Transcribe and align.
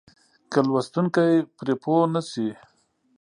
که 0.51 0.59
لوستونکی 0.67 1.29
پرې 1.57 1.75
پوه 1.81 2.03
نه 2.13 2.21
شي. 2.29 2.47